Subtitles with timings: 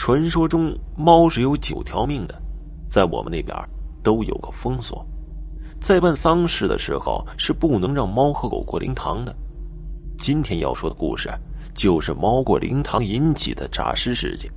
[0.00, 2.34] 传说中猫是有九条命的，
[2.88, 3.54] 在我们那边
[4.02, 4.96] 都有个风俗，
[5.78, 9.36] 在办丧事的时候是不能让猫和狗过灵堂的。
[10.16, 11.28] 今天要说的故事
[11.74, 14.50] 就是猫过灵堂引起的诈尸事件。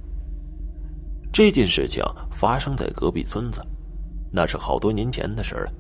[1.29, 2.01] 这件事情
[2.31, 3.61] 发生在隔壁村子，
[4.31, 5.73] 那是好多年前的事了。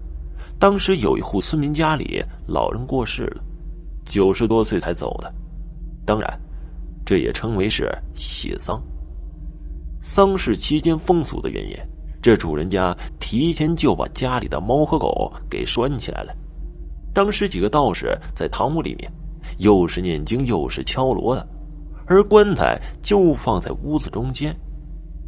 [0.59, 3.41] 当时有一户村民家里老人过世了，
[4.03, 5.33] 九十多岁才走的，
[6.05, 6.37] 当然，
[7.05, 8.77] 这也称为是血丧。
[10.05, 11.77] 丧事期间风俗的原因，
[12.21, 16.35] 这主人家提前就把家里的猫和狗给拴起来了。
[17.13, 19.09] 当时几个道士在堂屋里面，
[19.59, 21.47] 又是念经又是敲锣的，
[22.05, 24.53] 而棺材就放在屋子中间。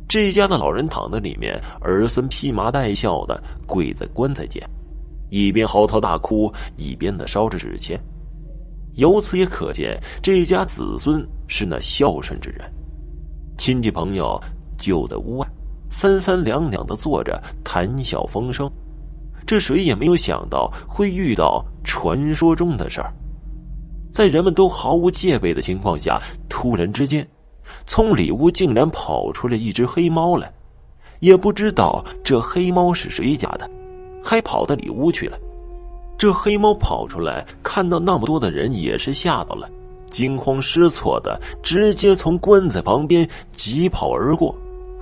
[0.09, 4.61] 这家的老人躺在里面，儿孙披麻戴孝的跪在棺材前，
[5.29, 7.97] 一边嚎啕大哭，一边的烧着纸钱。
[8.95, 12.69] 由此也可见，这家子孙是那孝顺之人。
[13.57, 14.37] 亲戚朋友
[14.77, 15.47] 就在屋外，
[15.89, 18.69] 三三两两的坐着谈笑风生。
[19.45, 23.13] 这谁也没有想到会遇到传说中的事儿，
[24.11, 26.19] 在人们都毫无戒备的情况下，
[26.49, 27.27] 突然之间。
[27.87, 30.51] 从里屋竟然跑出来一只黑猫来，
[31.19, 33.69] 也不知道这黑猫是谁家的，
[34.23, 35.37] 还跑到里屋去了。
[36.17, 39.69] 这黑猫跑出来，看到那么多的人，也是吓到了，
[40.09, 44.55] 惊慌失措的直接从棺材旁边疾跑而过，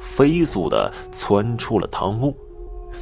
[0.04, 2.36] 飞速的窜出了堂屋。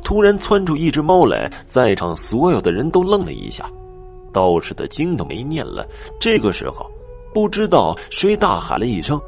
[0.04, 3.70] 突然窜出一只猫来，在场所有的人都愣了一下，
[4.32, 5.86] 道士的经都没念了。
[6.20, 6.90] 这个时候，
[7.34, 9.20] 不知道谁大喊了一声。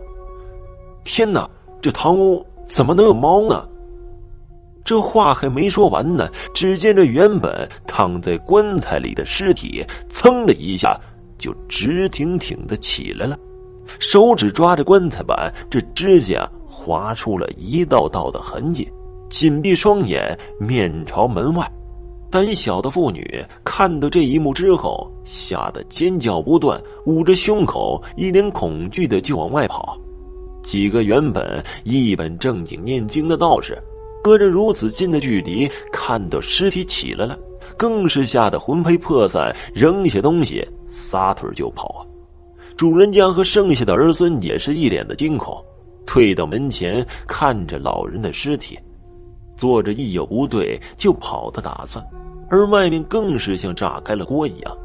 [1.04, 1.50] 天哪！
[1.82, 3.68] 这堂屋怎么能有猫呢？
[4.86, 10.98] 这话还没说完呢，只见这原本躺在棺材里的尸体，噌的一下
[11.38, 13.38] 就直挺挺的起来了，
[14.00, 18.92] 手指抓着棺材板，这指甲划出了一道道的痕迹，
[19.30, 21.72] 紧闭双眼，面朝门外。
[22.32, 29.96] 胆小的妇女看到这一幕之后，吓得尖叫不断，捂着胸口，一脸恐惧的就往外跑。
[30.64, 33.78] 几个原本一本正经念经的道士，
[34.24, 37.38] 隔着如此近的距离看到尸体起来了，
[37.78, 42.02] 更是吓得魂飞魄散，扔下东西撒腿就跑啊！
[42.76, 45.64] 主人家和剩下的儿孙也是一脸的惊恐，
[46.06, 48.78] 退到门前看着老人的尸体，
[49.56, 52.06] 做着一有不对就跑的打算，
[52.50, 54.78] 而外面更是像炸开了锅一样。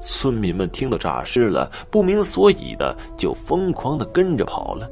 [0.00, 4.90] 村民们听到诈尸了，不明所以的就疯狂的跟着跑了。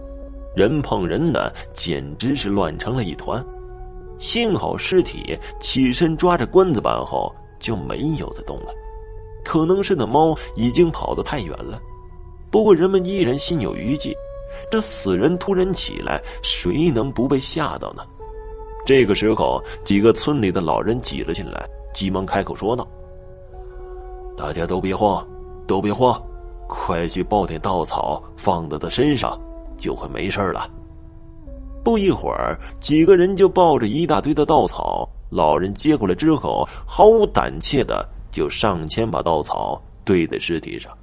[0.55, 3.45] 人碰人的，简直是乱成了一团。
[4.19, 8.69] 幸好尸体起身抓着棺材板后就没有再动了，
[9.45, 11.81] 可能是那猫已经跑得太远了。
[12.51, 14.17] 不过人们依然心有余悸，
[14.71, 18.03] 这死人突然起来，谁能不被吓到呢？
[18.85, 22.87] 这个时候，几个村里的老人挤了进来，急忙开口说道
[24.37, 25.27] ：“大家都别慌，
[25.67, 26.21] 都别慌，
[26.69, 29.39] 快去抱点稻草放到他身上。”
[29.79, 30.71] 就会没事了。
[31.83, 35.09] 不一会儿，几个人就抱着一大堆的稻草。
[35.29, 40.97] 老人接过来之后，毫无胆怯的就上前把稻草堆在尸体上。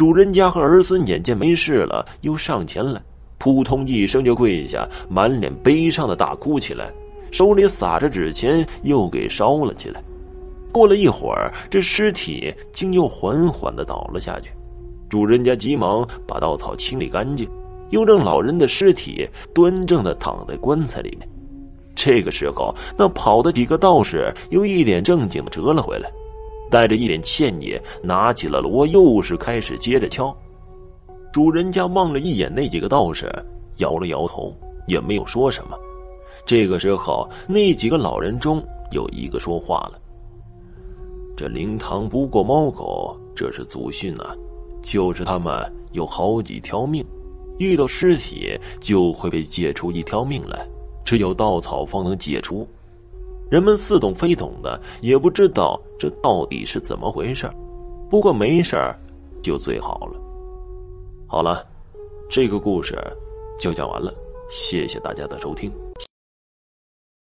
[0.00, 2.98] 主人家和儿孙眼见没事了，又上前来，
[3.36, 6.90] 扑通一声就跪下，满脸悲伤的大哭起来，
[7.30, 10.02] 手里撒着纸钱，又给烧了起来。
[10.72, 14.50] 过了一会儿，这尸体竟又缓缓的倒了下去。
[15.10, 17.46] 主人家急忙把稻草清理干净。
[17.90, 21.28] 又让老人的尸体端正的躺在棺材里面。
[21.94, 26.10] 这个时候，那跑的几个道士又一脸正经的折了回来，
[26.70, 30.34] 带着一脸歉意，拿起了锣，又是开始接着敲。
[31.32, 33.30] 主人家望了一眼那几个道士，
[33.78, 34.54] 摇了摇头，
[34.86, 35.76] 也没有说什么。
[36.46, 40.00] 这个时候，那几个老人中有一个说话了
[41.36, 44.34] ：“这灵堂不过猫狗，这是祖训啊，
[44.82, 45.52] 就是他们
[45.92, 47.04] 有好几条命。”
[47.58, 50.66] 遇到尸体就会被解出一条命来，
[51.04, 52.66] 只有稻草方能解除。
[53.50, 57.50] 人们似懂非懂的，也不知道这到底是怎么回事。
[58.08, 58.76] 不过没事
[59.42, 60.20] 就最好了。
[61.26, 61.66] 好了，
[62.28, 62.96] 这个故事
[63.58, 64.14] 就讲完了，
[64.50, 65.70] 谢谢大家的收听。